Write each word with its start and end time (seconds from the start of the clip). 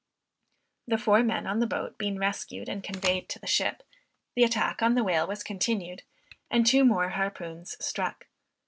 The 0.87 0.97
four 0.97 1.21
men 1.21 1.45
on 1.45 1.59
the 1.59 1.67
boat 1.67 1.99
being 1.99 2.17
rescued 2.17 2.67
and 2.67 2.83
conveyed 2.83 3.29
to 3.29 3.37
the 3.37 3.45
ship, 3.45 3.83
the 4.33 4.43
attack 4.43 4.81
on 4.81 4.95
the 4.95 5.03
whale 5.03 5.27
was 5.27 5.43
continued 5.43 6.01
and 6.49 6.65
two 6.65 6.83
more 6.83 7.09
harpoons 7.09 7.77
struck. 7.79 8.25